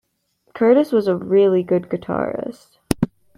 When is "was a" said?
0.91-1.15